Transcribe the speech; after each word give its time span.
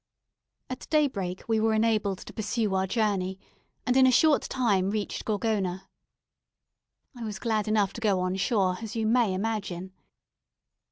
At 0.67 0.89
daybreak 0.89 1.43
we 1.47 1.59
were 1.59 1.75
enabled 1.75 2.17
to 2.25 2.33
pursue 2.33 2.73
our 2.73 2.87
journey, 2.87 3.37
and 3.85 3.95
in 3.95 4.07
a 4.07 4.11
short 4.11 4.41
time 4.41 4.89
reached 4.89 5.25
Gorgona. 5.25 5.85
I 7.15 7.23
was 7.23 7.37
glad 7.37 7.67
enough 7.67 7.93
to 7.93 8.01
go 8.01 8.19
on 8.19 8.35
shore, 8.37 8.77
as 8.81 8.95
you 8.95 9.05
may 9.05 9.31
imagine. 9.31 9.93